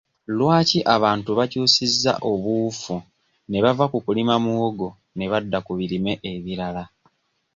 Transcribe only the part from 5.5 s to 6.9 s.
ku birime ebirala?